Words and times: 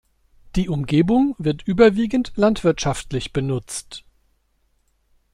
Die 0.55 0.67
Umgebung 0.67 1.35
wird 1.37 1.61
überwiegend 1.61 2.33
landwirtschaftlich 2.35 3.33
benutzt. 3.33 4.03